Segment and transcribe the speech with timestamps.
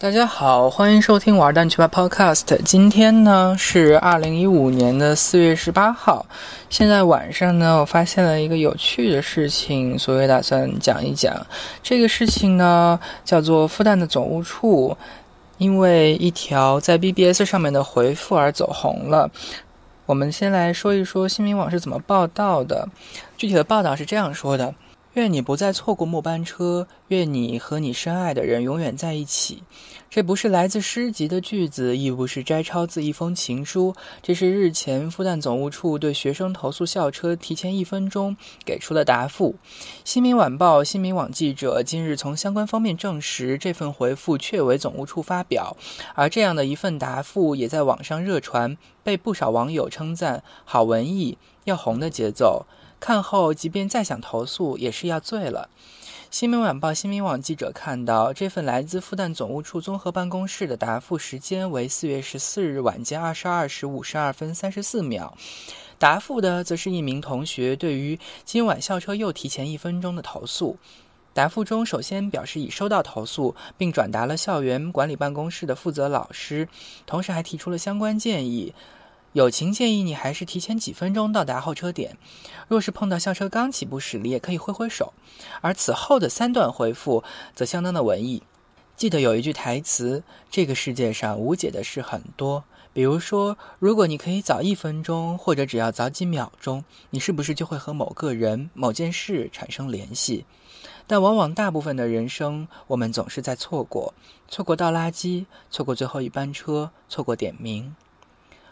[0.00, 2.56] 大家好，欢迎收听玩蛋去吧 Podcast。
[2.62, 6.24] 今天呢是二零一五年的四月十八号，
[6.70, 11.44] 现在晚上呢，我发现了一个有趣的事情，所以打算讲一讲。
[11.82, 14.96] 这个事情呢叫做复旦的总务处，
[15.56, 19.28] 因为一条在 BBS 上面的回复而走红了。
[20.06, 22.88] 我们先来说一说新民网是怎么报道的。
[23.36, 24.72] 具体的报道是这样说的。
[25.18, 29.64] 愿你不再错过末班车，愿你和你深爱的人永远在一起。
[30.08, 39.56] 这不是来自诗集的句子，亦不是摘抄自一封情书，这是日前复旦总务处对学生投诉校车提前一分钟给出的答复。
[40.04, 45.76] 新民晚报、新民网记者今日从相关方面证实，这份回复确为总务处发表，
[46.14, 52.66] 而这样的一份答复也在网上热传，被不少网友称赞好文艺、要红的节奏。
[53.00, 55.68] 看后，即便再想投诉，也是要醉了。
[56.30, 65.34] 新民晚报、新民网记者看到这份来自复旦总务处综合办公室的答复时间为四月十四日晚间二十二时五十二分三十四秒，
[65.98, 70.76] 答复的则是一名同学对于今晚校车又提前一分钟的投诉。
[71.32, 76.68] 答复中首先表示已收到投诉，并转达了校园管理办公室的负责老师，
[77.06, 78.74] 同时还提出了相关建议。
[79.32, 82.16] 友情建议你还是提前几分钟到达候车点。
[82.66, 85.12] 若是碰到校车刚起步时，你也可以挥挥手。
[85.60, 87.22] 而此后的三段回复
[87.54, 88.42] 则相当的文艺。
[88.96, 100.44] 记得有一句台词：“这个世界上无解的事很多。”比如说，如果你可以早一分钟，或者只要早几秒钟，你是不是就会和某个人、某件事产生联系？
[101.06, 104.14] 但往往大部分的人生，我们总是在错过：
[104.48, 107.94] 错过倒垃圾，错过最后一班车，错过点名。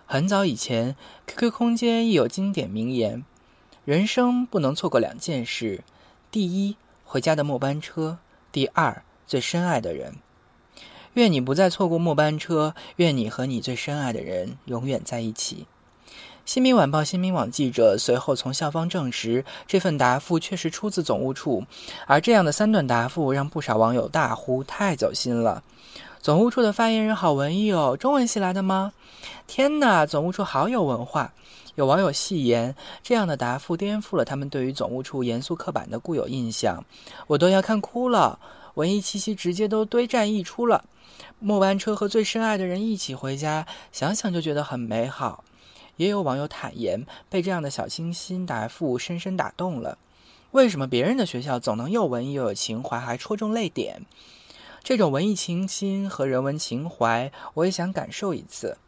[0.09, 0.95] 很早以前
[1.27, 3.25] ，QQ 空间亦有经典名言
[3.85, 5.83] ：“人生不能错过两件事，
[6.31, 8.19] 第一，回家的末班车；
[8.53, 10.15] 第二，最深爱的人。”
[11.15, 15.67] 愿你不再错过末班车，愿你和你最深爱的人永远在一起。
[16.45, 21.65] 新民晚报、新民网记者随后从校方证实，这份答复确实出自总务处，
[22.06, 25.65] 而这样的三段答复让不少网友大呼：“太走心了！”
[26.26, 28.92] 总务处的发言人好文艺哦，中文系来的吗？
[29.47, 31.32] 天哪，总务处好有文化！
[31.76, 36.84] 有网友戏言，这样的答复颠覆了他们对于总务处严肃刻板的固有印象，
[37.28, 38.41] 我都要看哭了。
[38.75, 40.84] 文艺气息直接都堆栈溢出了。
[41.38, 45.44] 末班车和最深爱的人一起回家，想想就觉得很美好。
[45.94, 49.97] 也有网友坦言，被这样的小清新答复深深打动了。
[50.50, 54.03] 为什么别人的学校总能又文艺又有情怀，还戳中泪点？
[54.87, 58.79] 这种文艺清新和人文情怀，我也想感受一次。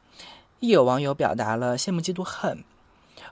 [0.60, 2.62] 亦有网友表达了羡慕、嫉妒、恨。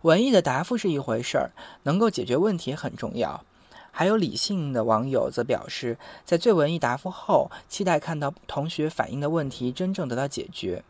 [0.02, 1.52] 文艺的答复是一回事儿，
[1.84, 3.44] 能够解决问题很重要。
[3.92, 10.82] 还有理性的网友则表示，在最文艺答复后，期待看到同学反映的问题真正得到解决。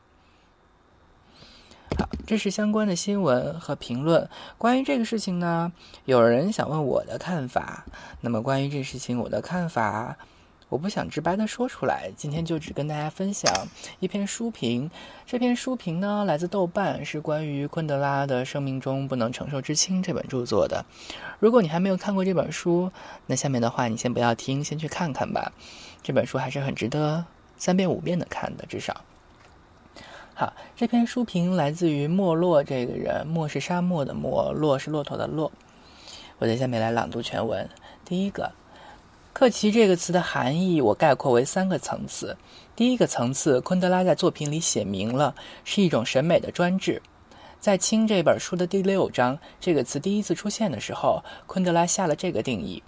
[1.99, 4.27] 好，这是相关的新闻和评论。
[4.57, 5.71] 关于这个事情呢，
[6.07, 7.85] 有人想问我的看法。
[8.23, 10.17] 那么，关于这事情，我的看法。
[10.69, 13.69] 我不想直白的说出来，今天就只跟大家分享
[14.01, 14.91] 一篇书评。
[15.25, 20.85] 这篇书评呢，来自豆瓣，是关于昆德拉的《生命中不能承受之轻》这本著作的。
[21.39, 22.91] 如果你还没有看过这本书，
[23.27, 25.53] 那下面的话你先不要听，先去看看吧。
[26.03, 27.25] 这本书还是很值得
[27.57, 29.03] 三遍五遍的看的，至少。
[30.35, 35.53] 好，这篇书评来自于莫洛这个人，莫是沙漠的莫，洛是骆驼的骆。
[36.39, 37.69] 我在下面来朗读全文。
[38.05, 38.51] 第一个。
[39.39, 42.35] 克奇这个词的含义，我概括为三个层次。
[42.75, 47.03] 第一个层次，昆德拉在作品里写明了，是一种审美的专制。
[47.61, 52.83] 在《清》这本书的第六章，这个词第一次出现的时候，昆德拉下了这个定义：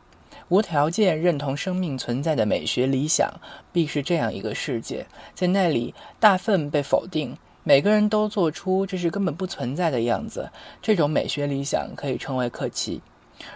[0.48, 3.30] 无条件认同生命存在的美学理想，
[3.70, 10.50] 必是这样一个世界，在那里大粪被否定，每个人都做出这是根本不存在的样子。
[10.80, 13.02] 这种美学理想可以称为克奇。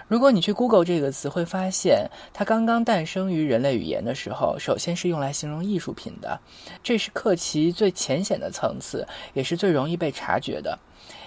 [0.09, 6.39] 如果你去 Google 这个词，会发现它刚刚诞生于人类语言的时候，首先是用来形容艺术品的。
[6.83, 10.79] 这是克奇最浅显的层次，也是最容易被察觉的，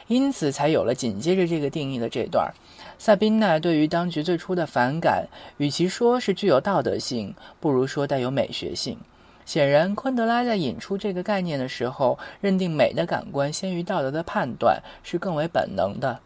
[0.07, 2.53] 因此才有了紧接着这个定义的这段。
[2.97, 5.27] 萨宾娜对于当局最初的反感，
[5.57, 8.97] 与其说是具有道德性，不如说带有美学性。
[9.45, 16.19] 显然，昆德拉在引出这个概念的时候，认定美的感官先于道德的判断是更为本能的。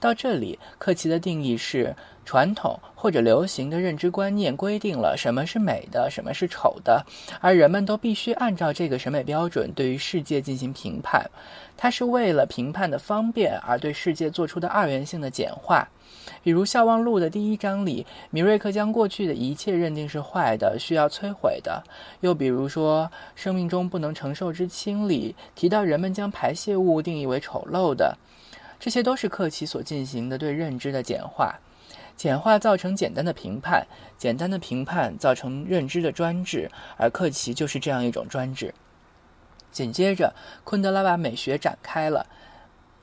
[0.00, 1.94] 到这里，克奇的定义是
[2.24, 7.04] 传统或者流行的认知观念规定了什么是美的，什么是丑的，
[7.40, 11.30] 而人们都必须按照这个审美标准对于世界进行评判。
[11.76, 15.86] 它是为了评判的方便而对世界做出的二元性的简化。
[16.42, 21.82] 比如《笑忘录》的第一章里，米瑞克将过去的一切认定是坏的，需要摧毁的；
[22.20, 28.16] 又比如说《生命中不能承受之轻》里提到人们将排泄物定义为丑陋的。
[28.80, 31.54] 这些都是克奇所进行的对认知的简化。
[32.16, 33.86] 简化造成简单的评判，
[34.18, 38.74] 简单的评判造成认知的专制，而克奇就是这样一种专制。
[39.70, 40.34] 紧接着，
[40.64, 42.26] 昆德拉把美学展开了。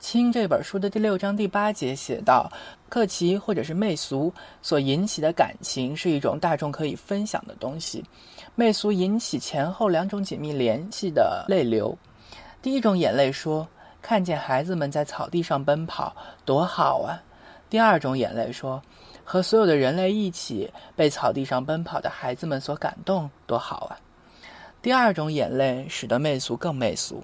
[0.00, 2.48] 清》这本书的第六章第八节写道
[2.88, 4.32] ：“克奇或者是媚俗
[4.62, 8.04] 所引起的感情是一种大众可以分享的东西。
[8.54, 11.98] 媚俗引起前后两种紧密联系的泪流。
[12.62, 13.66] 第一种眼泪说：
[14.02, 16.14] 看见孩子们在草地上奔跑，
[16.44, 17.22] 多好啊！
[17.70, 18.82] 第二种眼泪说。”
[19.30, 23.92] 和所有的人类一起被草地上奔跑的孩子们所感动，多好啊！
[24.80, 27.22] 第二种眼泪使得媚俗更媚俗，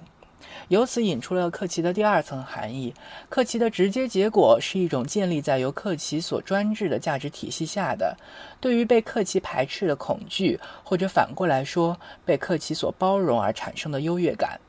[0.67, 2.93] 由此引出了克奇的第二层含义。
[3.27, 8.15] 克奇的直接结果是一种建立在由克奇所专制的价值体系下的，
[8.61, 14.59] 对于被克奇排斥的恐惧，或者反过来说，被克奇所包容而产生的优越感。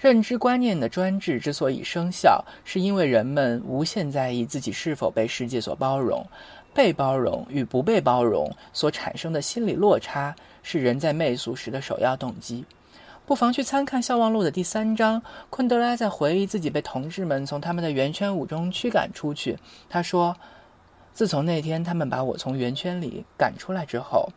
[0.00, 6.24] 认知观念的专制之所以生效，是因为人们无限在意自己是否被世界所包容。
[6.74, 12.64] 被包容与不被包容所产生的心理落差，是人在媚俗时的首要动机。
[13.26, 19.58] 不妨去参看《笑忘录》的第三章，昆德拉在回忆自己被同志们从他们的圆圈舞中驱赶出去。
[19.88, 20.36] 他说
[21.12, 24.28] ：“自从那天他们把我从圆圈里赶出来之后，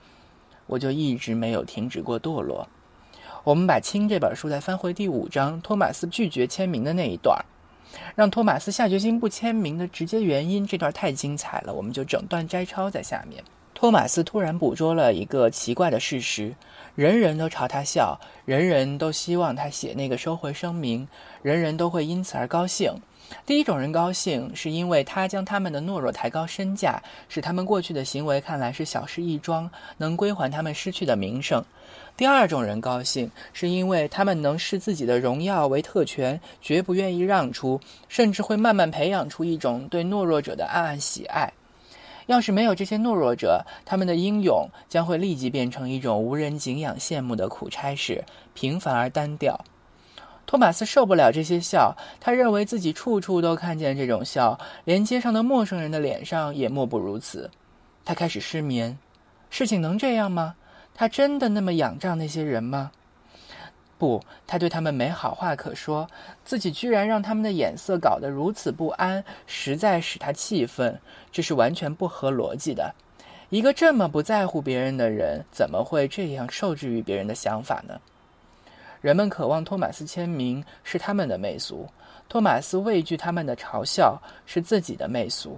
[0.65, 2.67] 我就一直没有停止过堕落。”
[3.43, 7.43] 我们把《清》这本书再翻回第五章，托马斯拒绝签名的那一段，
[8.13, 13.43] 让托马斯下决心不签名的直接原因，这段太精彩了，我们就整段摘抄在下面。
[13.73, 16.53] 托马斯突然捕捉了一个奇怪的事实：
[16.93, 21.07] 人人都朝他笑，人人都希望他写那个收回声明，
[21.41, 22.93] 人人都会因此而高兴。
[23.45, 31.63] 第一种人高兴，是因为他将他们的懦弱抬高身价，使他们过去的行为看来是小事一桩，能归还他们失去的名声。
[32.17, 41.51] 第二种人高兴，是因为他们能视自己的荣耀为特权，绝不愿意让出，甚至会慢慢培养出一种对懦弱者的暗暗喜爱。
[42.27, 48.23] 要是没有这些懦弱者，他们的英勇将会立即变成一种无人敬仰、羡慕的苦差事，
[48.53, 49.59] 平凡而单调。
[50.51, 57.49] 托马斯受不了这些笑，他认为自己处处都看见这种笑，连街上的陌生人的脸上也莫不如此。
[58.03, 58.97] 他开始失眠。
[59.49, 60.55] 事情能这样吗？
[60.93, 62.91] 他真的那么仰仗那些人吗？
[63.97, 66.09] 不，他对他们没好话可说。
[66.43, 70.99] 自己居然让他们的眼色搞得如此不安，实在使他气愤。
[71.31, 72.93] 这是完全不合逻辑的。
[73.49, 78.01] 一个这么不在乎别人的人，怎么会这样受制于别人的想法呢？
[79.01, 81.87] 人们渴望托马斯签名，是他们的媚俗；
[82.29, 85.57] 托马斯畏惧他们的嘲笑，是自己的媚俗。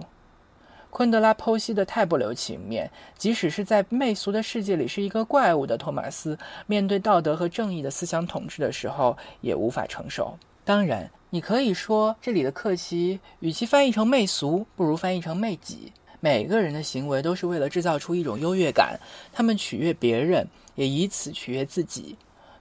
[0.88, 10.38] 昆德拉剖析的太不留情面，即使是在媚俗的世界里是一个怪物的托马斯，面对道德和正义的思想统治的时候，也无法承受。
[10.64, 15.92] 当然，你可以说这里的克奇，与其翻译成媚俗，不如翻译成媚己。
[16.20, 18.98] 每个人的行为都是为了制造出一种优越感，
[19.32, 22.16] 他们取悦别人，也以此取悦自己。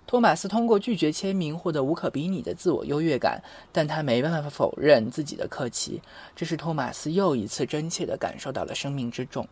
[0.05, 3.41] 托马斯通过拒绝签名获得无可比拟的自我优越感，
[3.71, 6.01] 但他没办法否认自己的客气。
[6.35, 9.47] 这是托马斯又一次真切地感受到了生命之重。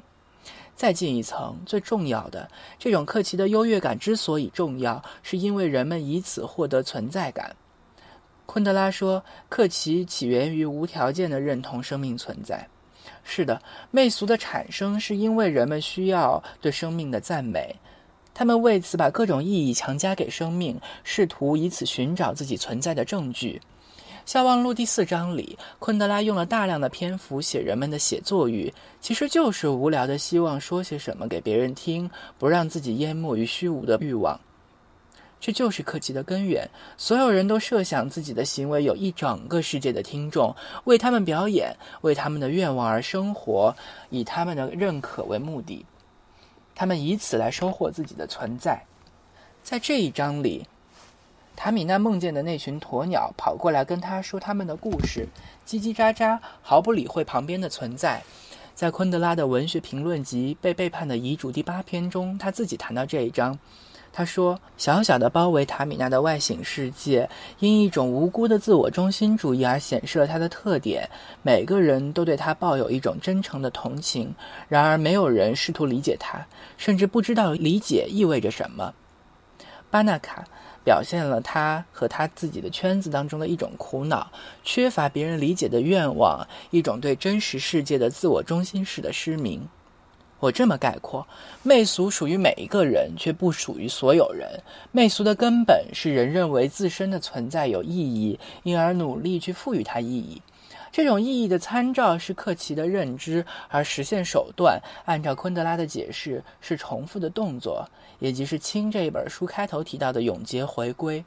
[0.76, 2.50] 再进一层，最重要的，
[2.80, 7.56] 这种客气的优越感之所以重要，是因为人们以此获得存在感。
[8.46, 12.68] 昆德拉说，客气起源于无条件的认同生命存在。
[13.24, 17.76] 是的，媚俗的产生是因为人们需要对生命的赞美。
[18.34, 23.62] 他们为此把各种意义强加给生命，试图以此寻找自己存在的证据。
[24.32, 28.72] 《笑忘录》第四章里，昆德拉用了大量的篇幅写人们的写作欲，
[29.02, 34.40] 其实就是无聊的希望说些什么给别人听，不让自己淹没于虚无的欲望。
[35.40, 36.70] 这就是客气的根源。
[36.98, 43.76] 所有人都设想自己的行为有一整个世界的听众，为他们表演，为他们的愿望而生活，
[44.12, 45.84] 以他们的认可为目的。
[46.76, 48.84] 他们以此来收获自己的存在。
[49.64, 50.66] 在这一章里，
[51.56, 55.28] 塔米娜梦见的那群鸵鸟跑过来跟他说他们的故事，
[55.68, 58.24] 叽叽喳喳，毫不理会旁边的存在。
[58.74, 63.60] 在昆德拉的文学评论集《被背叛的遗嘱》第八篇中，他自己谈到这一章。
[64.14, 71.10] 他说：“小小的包围塔米娜的外形世界，因一种无辜的自我中心主义而显示了它的特点。
[71.42, 74.36] 每个人都对他抱有一种真诚的同情，
[74.68, 76.46] 然而没有人试图理解他，
[76.78, 78.94] 甚至不知道理解意味着什么。”
[79.90, 80.46] 巴纳卡
[80.84, 84.30] 表现了他和他自己的圈子当中的一种苦恼，
[84.64, 89.68] 缺乏别人理解的愿望，一种对真实世界的自我中心式的失明。
[90.42, 91.26] 我这么概括：
[91.62, 94.60] 媚俗属于每一个人，却不属于所有人。
[94.92, 100.42] 媚俗的根本是人认为自身的存在有意义，因而努力去赋予它意义。
[100.92, 111.24] 这种意义的参照是克奇的认知，而实现手段，按照昆德拉的解释，是重复的动作，也即是《清》这一本书开头提到的永劫回归。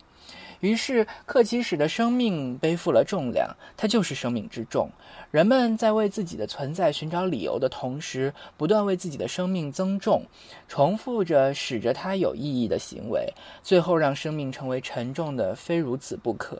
[0.64, 4.88] 于是，克奇使得生命背负了重量，它就是生命之重。
[5.30, 10.24] 人们在为自己的存在寻找理由的同时，不断为自己的生命增重，
[10.66, 13.30] 重复着使着它有意义的行为，
[13.62, 16.58] 最后让生命成为沉重的，非如此不可。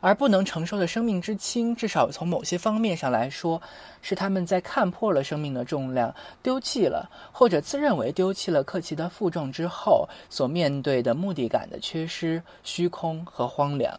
[0.00, 3.60] 而不能承受的生命之轻，至少从某些方面上来说，
[4.02, 13.98] 是他们在看破了生命的重量，丢弃了或者自认为丢弃了克奇的负重之后所面对的目的感的缺失、虚空和荒凉。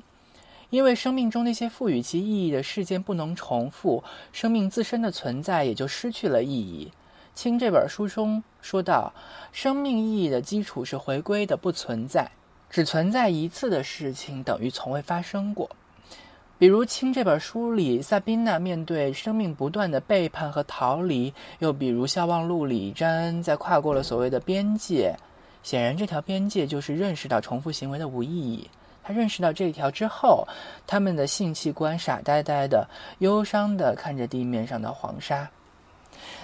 [0.69, 6.91] 因为生命中那些赋予其意义的事件不能重复，生命自身的存在也就失去了意义。
[7.33, 9.11] 清这本书中说到，
[9.51, 12.29] 生命意义的基础是回归的不存在，
[12.69, 15.67] 只存在一次的事情等于从未发生过。
[16.59, 25.15] 比如《清》这本书里，萨宾娜面对生命不断的背叛和逃离；又比如《笑忘录》里，詹恩在跨过了所谓的边界。
[25.63, 28.69] 显然，这条边界就是认识到重复行为的无意义。
[29.01, 30.45] 他认识到这一条之后，
[30.85, 32.85] 他们的性器官傻呆呆的、
[33.19, 35.49] 忧伤的看着地面上的黄沙。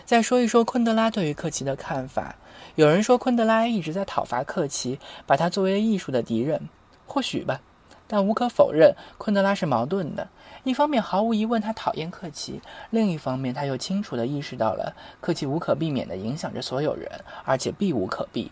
[0.05, 2.33] 再说一说昆德拉对于克奇的看法。
[2.75, 6.69] 有人说昆德拉一直在讨伐克奇，把他作为艺术的敌人。
[7.05, 7.59] 或许吧。
[8.07, 10.27] 但无可否认，昆德拉是矛盾的。
[10.63, 12.59] 一方面，毫无疑问，他讨厌克奇；
[12.89, 17.09] 另一方面，他又清楚地意识到了克奇无可避免地影响着所有人，
[17.43, 18.51] 而且避无可避。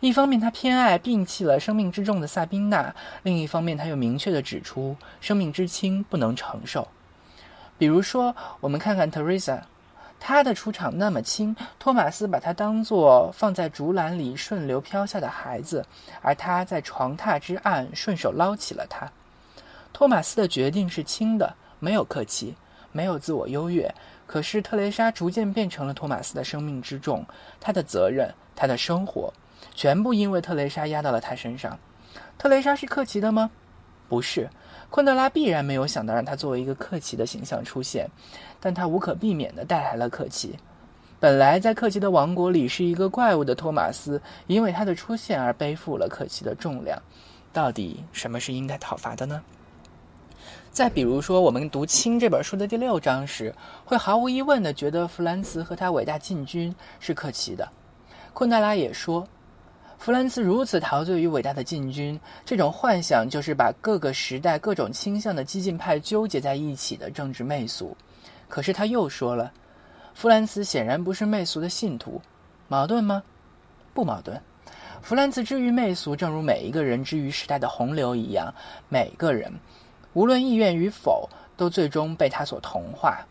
[0.00, 6.88] 一方面，他偏爱摒弃了生命之重的萨宾娜；另一方面，他又明确地指出生命之轻不能承受。
[7.78, 9.66] 比如说，我们看看特瑞莎。
[10.26, 15.84] 他的出场那么轻，托马斯把他当作放在竹篮里顺流飘下的孩子，
[16.22, 19.06] 而他在床榻之岸顺手捞起了他。
[19.92, 22.54] 托马斯的决定是轻的，没有客气，
[22.90, 23.94] 没有自我优越。
[24.26, 27.22] 可是特蕾莎逐渐变成了托马斯的生命之重，
[27.60, 29.30] 他的责任，他的生活，
[29.74, 31.78] 全部因为特蕾莎压到了他身上。
[32.38, 33.50] 特蕾莎是客气的吗？
[34.08, 34.48] 不是。
[34.94, 38.08] 昆德拉必然没有想到让他作为一个克奇的形象出现，
[38.60, 40.56] 但他无可避免地带来了克奇。
[41.18, 46.96] 本来在克奇的王国里是一个怪物的托马斯，因为他的出现而背负了克奇的重量。
[47.52, 49.42] 到底什么是应该讨伐的呢？
[50.70, 53.52] 再比如说，我们读《清》这本书的第六章时，
[53.84, 57.68] 会毫无疑问地觉得弗兰茨和他伟大进军是克奇的。
[58.32, 59.26] 昆德拉也说。
[60.04, 67.96] 弗兰茨如此陶醉于伟大的进军，这种幻想就是把各个时代各种倾向的激进派纠结在一起的政治媚俗。
[68.46, 69.50] 可是他又说了，
[70.12, 72.20] 弗兰茨显然不是媚俗的信徒，
[72.68, 73.22] 矛盾吗？
[73.94, 74.38] 不矛盾。
[75.00, 78.52] 弗兰茨之于媚俗，正如每一个人之于时代的洪流一样，
[78.90, 79.50] 每个人，
[80.12, 83.24] 无论意愿与否，都最终被他所同化。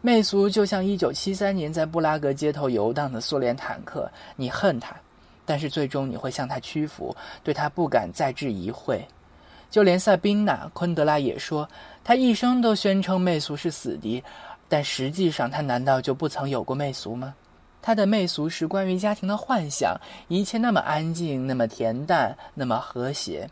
[0.00, 4.96] 媚俗就像1973年在布拉格街头游荡的苏联坦克，你恨他。
[5.44, 9.06] 但是最终你会向他屈服，对他不敢再置疑会。
[9.70, 11.68] 就连萨宾娜·昆德拉也说，
[12.04, 14.22] 他一生都宣称媚俗是死敌，
[14.68, 17.34] 但实际上他难道就不曾有过媚俗吗？
[17.82, 19.94] 他的媚俗是关于家庭的幻想，
[20.28, 23.50] 一切那么安静，那么恬淡，那么和谐。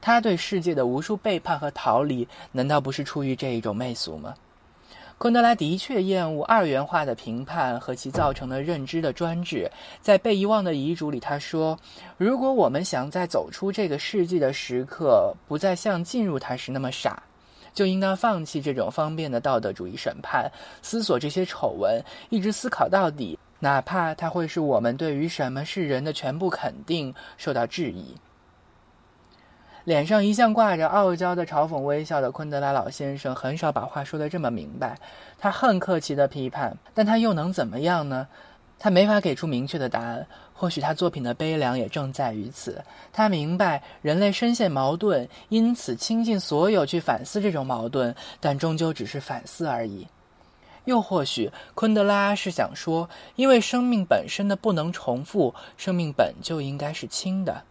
[0.00, 4.34] 他对世界的无数背叛和逃离，难道不是出于这一种媚俗吗？
[5.22, 9.70] 昆德拉的确厌恶二元化的评判和其造成的认知的专制。
[10.00, 11.78] 在被遗忘的遗嘱里，他说
[12.18, 17.22] ：“如果我们想在走出这个世纪的时刻不再像进入它时那么傻，
[17.72, 20.50] 就应当放弃这种方便的道德主义审判，
[20.82, 28.16] 思索这些丑闻，一直思考到底，哪怕它会使我们对于什么是人的全部肯定受到质疑。”
[29.84, 34.96] 脸上一向挂着傲娇的嘲讽微笑的昆德拉老先生，很少把话说得这么明白。
[35.38, 38.28] 他恨客气的批判，但他又能怎么样呢？
[38.78, 40.26] 他没法给出明确的答案。
[40.54, 42.84] 或许他作品的悲凉也正在于此。
[43.12, 50.06] 他明白人类深陷矛盾，因此倾尽所有去反思这种矛盾，但终究只是反思而已。
[50.84, 57.64] 又或许昆德拉是想说，因为生命本身的不能重复，生命本就应该是轻的。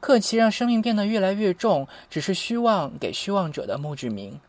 [0.00, 4.40] 克奇让生命变得越来越重，只是虚妄给虚妄者的墓志铭。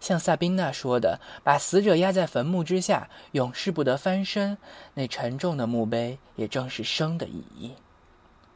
[0.00, 4.58] 像萨宾娜说的：“把死者压在坟墓之下，永世不得翻身。”
[4.94, 7.72] 那沉重的墓碑，也正是生的意义。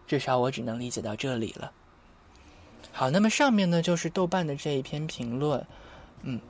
[0.07, 1.73] 至少我只能理解到这里了。
[2.93, 5.67] 好，那么上面呢就是豆瓣的这一篇评论，
[6.23, 6.41] 嗯。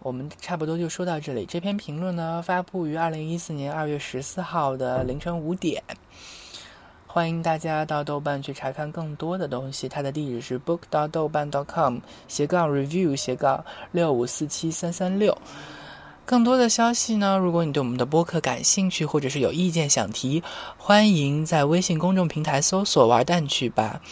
[0.00, 1.44] 我们差不多就说到这里。
[1.46, 5.82] 这篇评论呢，发布于二零一四年二月十四号的凌晨五点。
[7.16, 9.88] 欢迎大家到豆瓣去查看更多的东西。
[9.88, 10.80] 它的地址是 book.
[10.90, 11.96] 到豆瓣 .com
[12.28, 15.34] 斜杠 review 斜杠六五四七三三六。
[16.26, 20.42] 更多的消息呢，如果你对我们的播客感兴趣，或者是有意见想提，
[20.76, 24.02] 欢迎在微信公众平台搜索“玩蛋去吧”。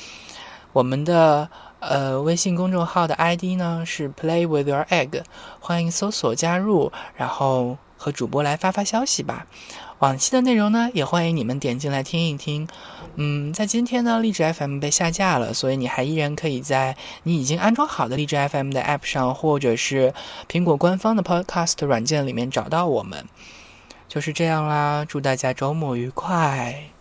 [0.72, 1.50] 我们的。
[1.80, 5.22] 呃，微信公众号的 ID 呢是 Play with your egg，
[5.60, 9.46] 欢迎搜索加入，然后和主播来发发消息吧。
[10.04, 12.68] 往期的内容呢，也欢迎你们点进来听一听。
[13.14, 20.12] 嗯，在今天呢，荔枝 FM 被下架了，所以你还依然可以在你已经安装好的荔枝 FM 的 App 上，或者是
[20.46, 23.26] 苹果官方的 Podcast 软件里面找到我们。
[24.06, 26.93] 就是这样啦，祝大家周末愉快。